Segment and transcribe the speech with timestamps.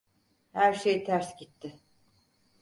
[0.53, 1.79] Her şey ters gitti.